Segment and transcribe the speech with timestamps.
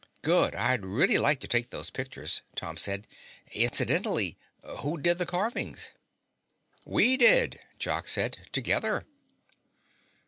[0.23, 3.05] "Good, I'd really like to take those pictures," Tom said.
[3.51, 5.91] "Incidentally, who did the carvings?"
[6.87, 8.39] "We did," Jock said.
[8.51, 9.05] "Together."